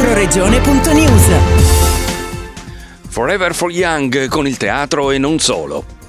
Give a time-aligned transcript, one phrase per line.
[0.00, 1.28] Euroregione.news
[3.10, 5.99] Forever for Young con il teatro e non solo.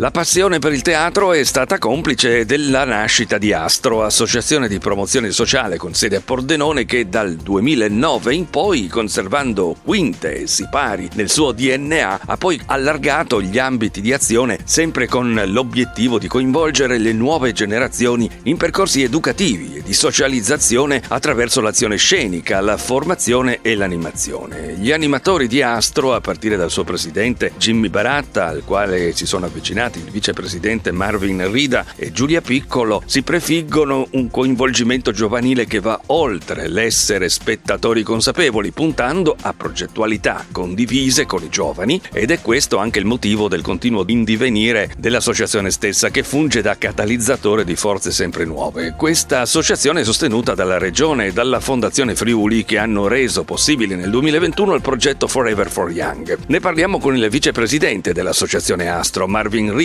[0.00, 5.30] La passione per il teatro è stata complice della nascita di Astro, associazione di promozione
[5.30, 11.28] sociale con sede a Pordenone che dal 2009 in poi, conservando quinte e sipari nel
[11.28, 17.12] suo DNA, ha poi allargato gli ambiti di azione sempre con l'obiettivo di coinvolgere le
[17.12, 24.76] nuove generazioni in percorsi educativi e di socializzazione attraverso l'azione scenica, la formazione e l'animazione.
[24.78, 29.44] Gli animatori di Astro, a partire dal suo presidente Jimmy Baratta, al quale si sono
[29.44, 36.00] avvicinati il vicepresidente Marvin Rida e Giulia Piccolo si prefiggono un coinvolgimento giovanile che va
[36.06, 42.98] oltre l'essere spettatori consapevoli, puntando a progettualità condivise con i giovani ed è questo anche
[42.98, 48.94] il motivo del continuo indivenire dell'associazione stessa che funge da catalizzatore di forze sempre nuove.
[48.96, 54.10] Questa associazione è sostenuta dalla Regione e dalla Fondazione Friuli che hanno reso possibile nel
[54.10, 56.38] 2021 il progetto Forever for Young.
[56.46, 59.79] Ne parliamo con il vicepresidente dell'associazione Astro, Marvin Rida,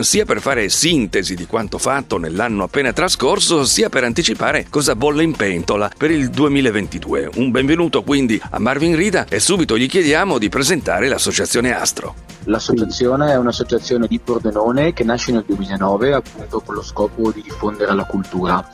[0.00, 5.22] sia per fare sintesi di quanto fatto nell'anno appena trascorso, sia per anticipare cosa bolle
[5.22, 7.30] in pentola per il 2022.
[7.36, 12.16] Un benvenuto quindi a Marvin Rida e subito gli chiediamo di presentare l'associazione Astro.
[12.44, 17.94] L'associazione è un'associazione di Pordenone che nasce nel 2009 appunto con lo scopo di diffondere
[17.94, 18.68] la cultura.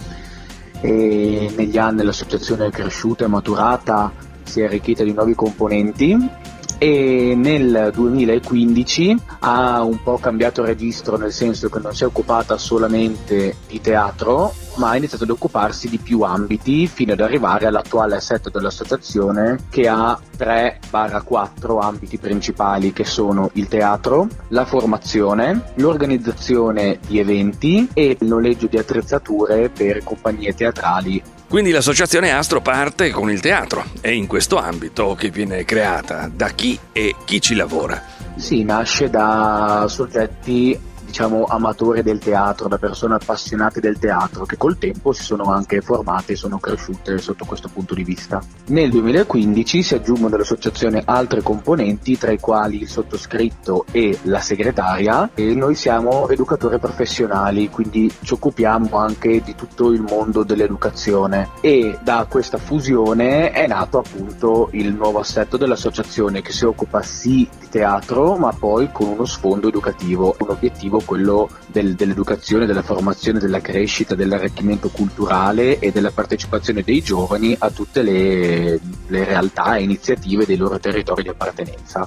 [0.81, 6.45] E negli anni l'associazione è cresciuta e maturata, si è arricchita di nuovi componenti
[6.79, 12.57] e nel 2015 ha un po' cambiato registro nel senso che non si è occupata
[12.59, 18.17] solamente di teatro ma ha iniziato ad occuparsi di più ambiti fino ad arrivare all'attuale
[18.17, 27.19] assetto dell'associazione che ha 3-4 ambiti principali che sono il teatro, la formazione, l'organizzazione di
[27.19, 33.41] eventi e il noleggio di attrezzature per compagnie teatrali quindi l'associazione Astro parte con il
[33.41, 36.31] teatro, è in questo ambito che viene creata.
[36.33, 38.03] Da chi e chi ci lavora?
[38.37, 40.79] Sì, nasce da soggetti
[41.17, 45.81] diciamo, amatori del teatro, da persone appassionate del teatro, che col tempo si sono anche
[45.81, 48.43] formate e sono cresciute sotto questo punto di vista.
[48.67, 55.31] Nel 2015 si aggiungono all'associazione altre componenti, tra i quali il sottoscritto e la segretaria,
[55.33, 61.99] e noi siamo educatori professionali, quindi ci occupiamo anche di tutto il mondo dell'educazione e
[62.03, 67.69] da questa fusione è nato appunto il nuovo assetto dell'associazione che si occupa sì di
[67.71, 73.63] teatro, ma poi con uno sfondo educativo, un obiettivo quello del, dell'educazione, della formazione, della
[73.63, 80.45] crescita, dell'arricchimento culturale e della partecipazione dei giovani a tutte le, le realtà e iniziative
[80.45, 82.07] dei loro territori di appartenenza.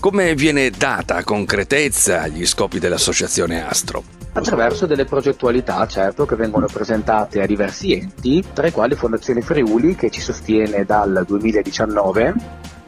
[0.00, 4.02] Come viene data concretezza agli scopi dell'associazione Astro?
[4.32, 9.96] Attraverso delle progettualità, certo, che vengono presentate a diversi enti, tra i quali Fondazione Friuli,
[9.96, 12.34] che ci sostiene dal 2019,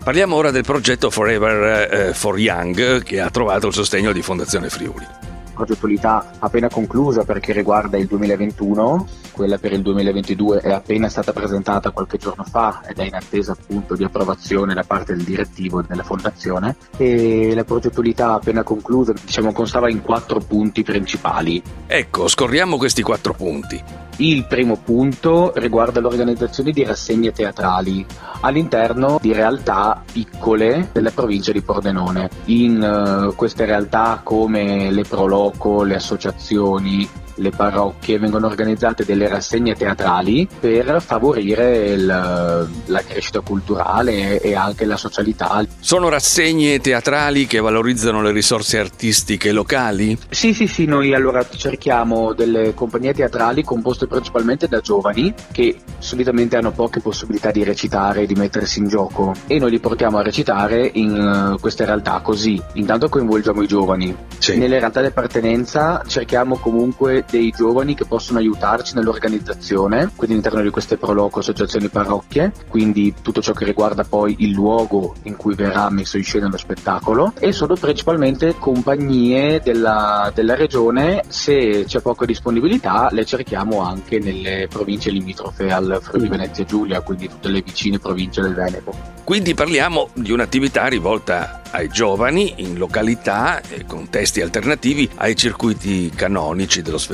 [0.02, 4.68] Parliamo ora del progetto Forever eh, for Young che ha trovato il sostegno di Fondazione
[4.68, 5.06] Friuli
[5.52, 11.90] progettualità appena conclusa perché riguarda il 2021, quella per il 2022 è appena stata presentata
[11.90, 16.02] qualche giorno fa ed è in attesa appunto di approvazione da parte del direttivo della
[16.02, 21.62] fondazione e la progettualità appena conclusa diciamo constava in quattro punti principali.
[21.86, 23.82] Ecco, scorriamo questi quattro punti.
[24.16, 28.04] Il primo punto riguarda l'organizzazione di rassegne teatrali
[28.42, 32.28] all'interno di realtà piccole della provincia di Pordenone.
[32.46, 39.74] In uh, queste realtà come le Proloco, le associazioni, le parrocchie vengono organizzate delle rassegne
[39.74, 45.64] teatrali per favorire il, la crescita culturale e anche la socialità.
[45.80, 50.16] Sono rassegne teatrali che valorizzano le risorse artistiche locali?
[50.30, 56.56] Sì, sì, sì, noi allora cerchiamo delle compagnie teatrali composte principalmente da giovani che solitamente
[56.56, 60.22] hanno poche possibilità di recitare e di mettersi in gioco e noi li portiamo a
[60.22, 62.60] recitare in uh, queste realtà così.
[62.74, 64.14] Intanto coinvolgiamo i giovani.
[64.38, 64.56] Sì.
[64.56, 70.70] Nelle realtà di appartenenza cerchiamo comunque dei giovani che possono aiutarci nell'organizzazione, quindi all'interno di
[70.70, 75.90] queste proloco, associazioni, parrocchie, quindi tutto ciò che riguarda poi il luogo in cui verrà
[75.90, 82.24] messo in scena lo spettacolo e sono principalmente compagnie della, della regione, se c'è poca
[82.24, 87.98] disponibilità le cerchiamo anche nelle province limitrofe al Friuli Venezia Giulia, quindi tutte le vicine
[87.98, 89.12] province del Veneto.
[89.24, 96.82] Quindi parliamo di un'attività rivolta ai giovani in località e contesti alternativi ai circuiti canonici
[96.82, 97.11] dello spettacolo.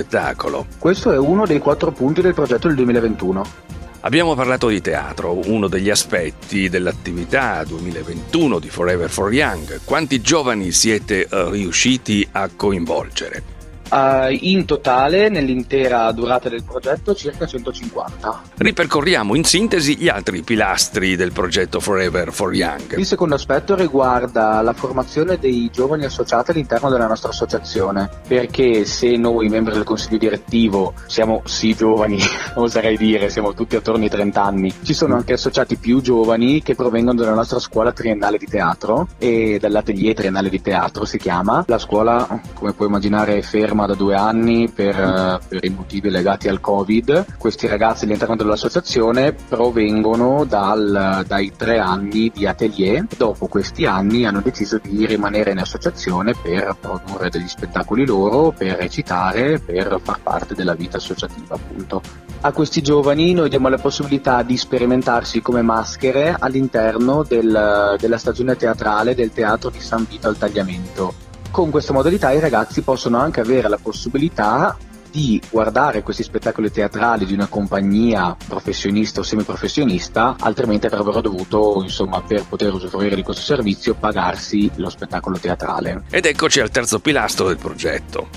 [0.79, 3.67] Questo è uno dei quattro punti del progetto del 2021.
[4.01, 9.81] Abbiamo parlato di teatro, uno degli aspetti dell'attività 2021 di Forever for Young.
[9.85, 13.58] Quanti giovani siete eh, riusciti a coinvolgere?
[13.91, 18.43] Uh, in totale, nell'intera durata del progetto, circa 150.
[18.57, 22.99] Ripercorriamo in sintesi gli altri pilastri del progetto Forever for Young.
[22.99, 29.17] Il secondo aspetto riguarda la formazione dei giovani associati all'interno della nostra associazione, perché se
[29.17, 32.19] noi, membri del consiglio direttivo, siamo sì giovani,
[32.57, 36.75] oserei dire, siamo tutti attorno ai 30 anni, ci sono anche associati più giovani che
[36.75, 41.65] provengono dalla nostra scuola triennale di teatro e dall'atelier triennale di teatro si chiama.
[41.67, 46.11] La scuola, come puoi immaginare, è ferma ferma da due anni per, per, i motivi
[46.11, 47.37] legati al Covid.
[47.39, 53.07] Questi ragazzi all'interno dell'associazione provengono dal, dai tre anni di atelier.
[53.17, 58.77] Dopo questi anni hanno deciso di rimanere in associazione per produrre degli spettacoli loro, per
[58.77, 62.03] recitare, per far parte della vita associativa appunto.
[62.41, 68.57] A questi giovani noi diamo la possibilità di sperimentarsi come maschere all'interno del, della stagione
[68.57, 73.41] teatrale del teatro di San Vito al Tagliamento con questa modalità i ragazzi possono anche
[73.41, 74.77] avere la possibilità
[75.11, 82.21] di guardare questi spettacoli teatrali di una compagnia professionista o semiprofessionista, altrimenti avrebbero dovuto, insomma,
[82.23, 86.05] per poter usufruire di questo servizio, pagarsi lo spettacolo teatrale.
[86.11, 88.29] Ed eccoci al terzo pilastro del progetto.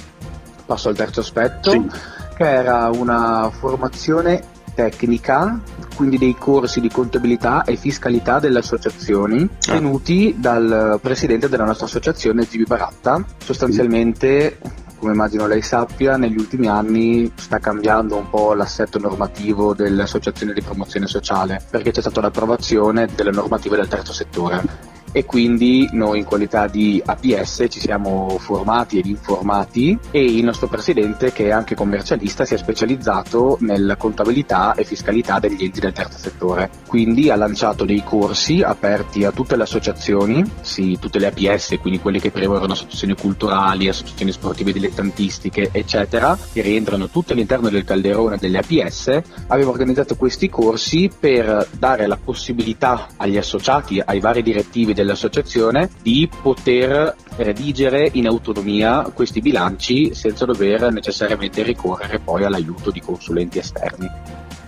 [0.66, 1.86] Passo al terzo aspetto, sì.
[2.36, 5.60] che era una formazione tecnica,
[5.96, 9.72] quindi dei corsi di contabilità e fiscalità delle associazioni ah.
[9.74, 13.24] tenuti dal presidente della nostra associazione Gibi Baratta.
[13.44, 14.58] Sostanzialmente
[15.02, 20.54] come immagino lei sappia, negli ultimi anni sta cambiando un po' l'assetto normativo delle associazioni
[20.54, 26.20] di promozione sociale, perché c'è stata l'approvazione delle normative del terzo settore e quindi noi
[26.20, 31.52] in qualità di APS ci siamo formati ed informati e il nostro presidente che è
[31.52, 36.70] anche commercialista si è specializzato nella contabilità e fiscalità degli enti del terzo settore.
[36.88, 42.00] Quindi ha lanciato dei corsi aperti a tutte le associazioni, sì, tutte le APS, quindi
[42.00, 48.38] quelle che prevedono associazioni culturali, associazioni sportive dilettantistiche, eccetera, che rientrano tutte all'interno del calderone
[48.38, 49.22] delle APS.
[49.48, 56.30] Abbiamo organizzato questi corsi per dare la possibilità agli associati, ai vari direttivi dell'associazione di
[56.42, 64.10] poter redigere in autonomia questi bilanci senza dover necessariamente ricorrere poi all'aiuto di consulenti esterni.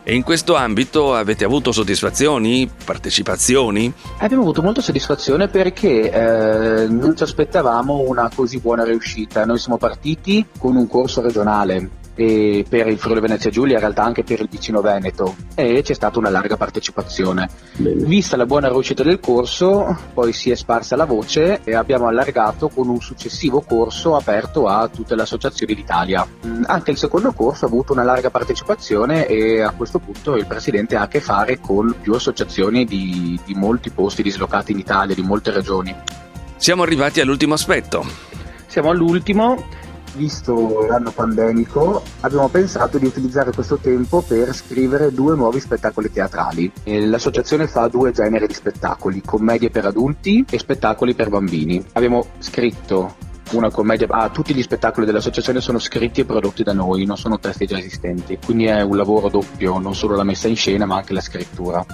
[0.06, 3.94] E in questo ambito avete avuto soddisfazioni, partecipazioni?
[4.18, 9.46] Abbiamo avuto molta soddisfazione perché eh, non ci aspettavamo una così buona riuscita.
[9.46, 14.04] Noi siamo partiti con un corso regionale e per il Friuli Venezia Giulia, in realtà
[14.04, 17.50] anche per il vicino Veneto e c'è stata una larga partecipazione.
[17.76, 18.04] Bene.
[18.04, 22.70] Vista la buona riuscita del corso, poi si è sparsa la voce e abbiamo allargato
[22.70, 26.26] con un successivo corso aperto a tutte le associazioni d'Italia.
[26.46, 30.46] Mm, anche il secondo corso ha avuto una larga partecipazione e a questo punto il
[30.46, 35.16] Presidente ha a che fare con più associazioni di, di molti posti dislocati in Italia,
[35.16, 35.96] di molte regioni.
[36.58, 38.06] Siamo arrivati all'ultimo aspetto.
[38.68, 39.66] Siamo all'ultimo
[40.16, 46.72] visto l'anno pandemico, abbiamo pensato di utilizzare questo tempo per scrivere due nuovi spettacoli teatrali.
[46.84, 51.84] L'associazione fa due generi di spettacoli, commedie per adulti e spettacoli per bambini.
[51.94, 53.16] Abbiamo scritto
[53.52, 57.40] una commedia, ah, tutti gli spettacoli dell'associazione sono scritti e prodotti da noi, non sono
[57.40, 60.96] testi già esistenti, quindi è un lavoro doppio, non solo la messa in scena ma
[60.96, 61.86] anche la scrittura.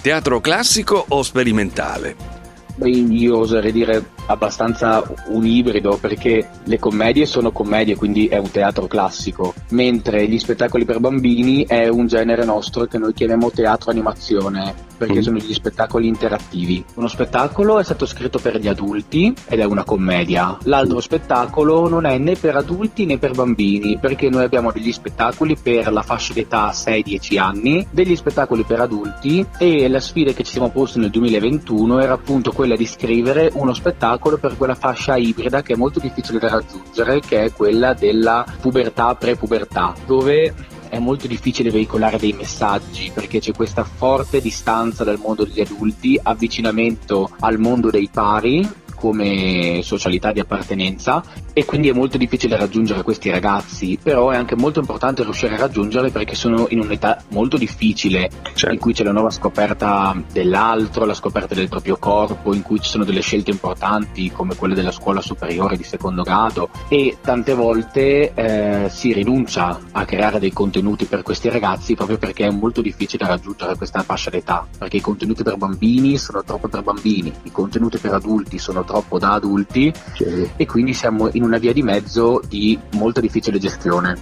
[0.00, 2.38] Teatro classico o sperimentale?
[2.86, 8.86] io oserei dire abbastanza un ibrido perché le commedie sono commedie, quindi è un teatro
[8.86, 14.88] classico, mentre gli spettacoli per bambini è un genere nostro che noi chiamiamo teatro animazione
[14.96, 15.22] perché mm.
[15.22, 16.84] sono gli spettacoli interattivi.
[16.94, 22.04] Uno spettacolo è stato scritto per gli adulti ed è una commedia, l'altro spettacolo non
[22.04, 26.34] è né per adulti né per bambini perché noi abbiamo degli spettacoli per la fascia
[26.34, 31.10] d'età 6-10 anni, degli spettacoli per adulti e la sfida che ci siamo posti nel
[31.10, 35.98] 2021 era appunto quella di scrivere uno spettacolo per quella fascia ibrida che è molto
[35.98, 40.54] difficile da raggiungere, che è quella della pubertà pre-pubertà, dove
[40.88, 46.18] è molto difficile veicolare dei messaggi perché c'è questa forte distanza dal mondo degli adulti,
[46.20, 48.68] avvicinamento al mondo dei pari
[49.00, 51.22] come socialità di appartenenza
[51.54, 55.58] e quindi è molto difficile raggiungere questi ragazzi, però è anche molto importante riuscire a
[55.58, 58.74] raggiungerli perché sono in un'età molto difficile certo.
[58.74, 62.90] in cui c'è la nuova scoperta dell'altro, la scoperta del proprio corpo, in cui ci
[62.90, 68.34] sono delle scelte importanti come quelle della scuola superiore di secondo grado e tante volte
[68.34, 73.26] eh, si rinuncia a creare dei contenuti per questi ragazzi proprio perché è molto difficile
[73.26, 77.98] raggiungere questa fascia d'età, perché i contenuti per bambini sono troppo per bambini, i contenuti
[77.98, 80.50] per adulti sono troppo da adulti sì.
[80.56, 84.18] e quindi siamo in una via di mezzo di molto difficile gestione.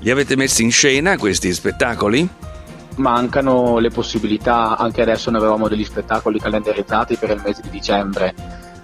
[0.00, 2.28] Li avete messi in scena questi spettacoli?
[2.96, 8.34] Mancano le possibilità, anche adesso ne avevamo degli spettacoli calendarizzati per il mese di dicembre,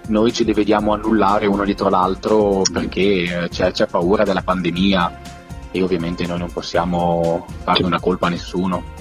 [0.07, 3.01] noi ci vediamo annullare uno dietro l'altro perché
[3.43, 5.19] eh, c'è, c'è paura della pandemia
[5.71, 8.94] e ovviamente noi non possiamo fare una colpa a nessuno.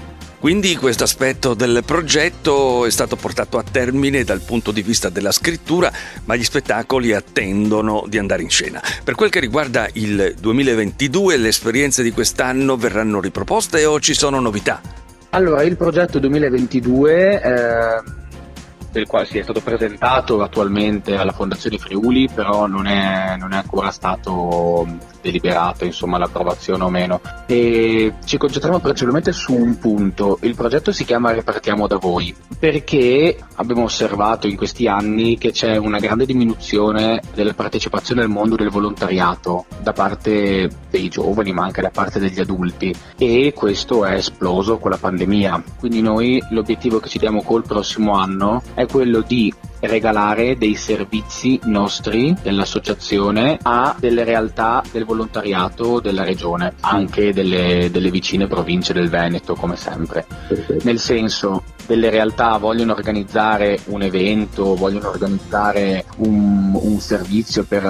[0.44, 5.32] Quindi questo aspetto del progetto è stato portato a termine dal punto di vista della
[5.32, 5.90] scrittura,
[6.26, 8.82] ma gli spettacoli attendono di andare in scena.
[9.02, 14.38] Per quel che riguarda il 2022, le esperienze di quest'anno verranno riproposte o ci sono
[14.38, 14.82] novità?
[15.30, 17.40] Allora, il progetto 2022...
[17.40, 18.22] Eh
[18.94, 23.56] del quale si è stato presentato attualmente alla Fondazione Friuli, però non è, non è
[23.56, 24.86] ancora stato
[25.24, 27.20] deliberato insomma, l'approvazione o meno.
[27.46, 30.38] E ci concentriamo principalmente su un punto.
[30.42, 35.76] Il progetto si chiama Ripartiamo da voi, perché abbiamo osservato in questi anni che c'è
[35.76, 41.82] una grande diminuzione della partecipazione al mondo del volontariato da parte dei giovani, ma anche
[41.82, 45.62] da parte degli adulti, e questo è esploso con la pandemia.
[45.80, 50.76] Quindi noi l'obiettivo che ci diamo col prossimo anno è è quello di regalare dei
[50.76, 55.13] servizi nostri dell'associazione a delle realtà del volontariato
[56.00, 60.26] della regione, anche delle, delle vicine province del Veneto come sempre.
[60.82, 67.82] Nel senso, delle realtà vogliono organizzare un evento, vogliono organizzare un, un servizio per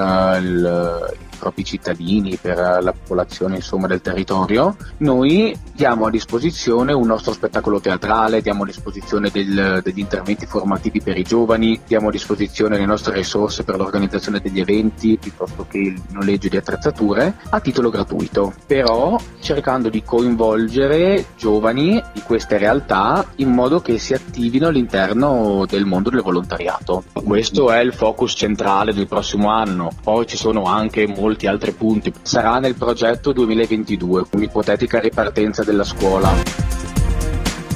[0.42, 7.32] il, propri cittadini, per la popolazione insomma, del territorio, noi diamo a disposizione un nostro
[7.32, 12.78] spettacolo teatrale, diamo a disposizione del, degli interventi formativi per i giovani, diamo a disposizione
[12.78, 17.90] le nostre risorse per l'organizzazione degli eventi piuttosto che il noleggio di attrezzature a titolo
[17.90, 25.64] gratuito, però cercando di coinvolgere giovani di queste realtà in modo che si attivino all'interno
[25.68, 27.04] del mondo del volontariato.
[27.12, 31.72] Questo è il focus centrale del prossimo anno, poi ci sono anche molti molti altri
[31.72, 32.12] punti.
[32.20, 36.30] Sarà nel progetto 2022, un'ipotetica ripartenza della scuola.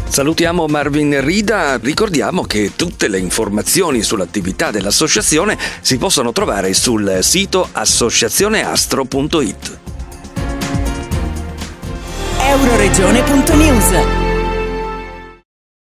[0.05, 7.67] Salutiamo Marvin Rida, ricordiamo che tutte le informazioni sull'attività dell'associazione si possono trovare sul sito
[7.71, 9.79] associazioneastro.it.
[12.41, 14.18] Euroregione.news